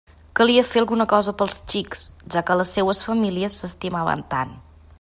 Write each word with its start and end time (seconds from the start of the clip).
Calia 0.37 0.61
fer 0.69 0.79
alguna 0.83 1.05
cosa 1.11 1.33
pels 1.41 1.59
xics, 1.73 2.01
ja 2.37 2.43
que 2.47 2.57
les 2.63 2.73
seues 2.79 3.03
famílies 3.09 3.59
s'estimaven 3.65 4.25
tant. 4.33 4.57